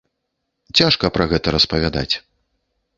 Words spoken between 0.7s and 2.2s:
Цяжка пра гэта распавядаць.